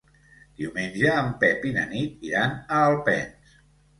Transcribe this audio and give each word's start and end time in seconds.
Diumenge 0.61 1.11
en 1.23 1.29
Pep 1.43 1.67
i 1.71 1.75
na 1.77 1.83
Nit 1.91 2.25
iran 2.29 2.57
a 2.61 2.79
Alpens. 2.89 3.53